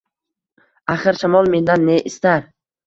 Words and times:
Axir, 0.95 1.21
shamol 1.21 1.53
mendan 1.57 1.89
ne 1.93 2.03
istar 2.15 2.47